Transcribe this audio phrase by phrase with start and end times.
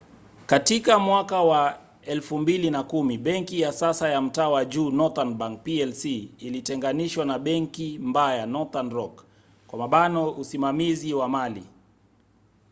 [0.45, 6.05] katika mwaka wa 2010 benki ya sasa ya mtaa wa juu northern bank plc
[6.39, 9.25] ilitenganishwa na ‘benki mbaya’ northern rock
[10.37, 11.63] usimamizi wa mali